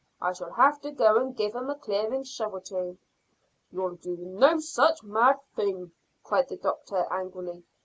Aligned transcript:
I 0.19 0.33
shall 0.33 0.49
have 0.53 0.81
to 0.81 0.91
go 0.91 1.17
and 1.17 1.37
give 1.37 1.55
'em 1.55 1.69
a 1.69 1.75
clearing 1.75 2.23
shove 2.23 2.55
or 2.55 2.59
two." 2.61 2.97
"You'll 3.71 3.97
do 3.97 4.17
no 4.17 4.57
such 4.57 5.03
mad 5.03 5.37
thing," 5.55 5.91
cried 6.23 6.47
the 6.49 6.57
doctor 6.57 7.05
angrily. 7.11 7.61